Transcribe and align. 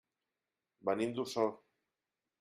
Venim 0.89 1.13
d'Osor. 1.19 1.51